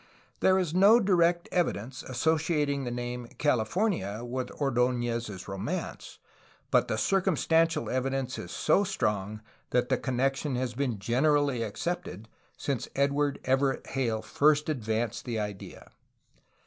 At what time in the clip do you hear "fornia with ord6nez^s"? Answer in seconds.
3.65-5.47